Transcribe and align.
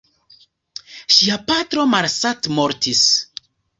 Ŝia 1.17 1.37
patro 1.51 1.85
malsatmortis. 1.91 3.05